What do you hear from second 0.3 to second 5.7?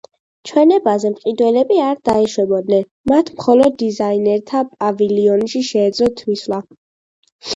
ჩვენებაზე მყიდველები არ დაიშვებოდნენ, მათ მხოლოდ დიზაინერთა პავილიონში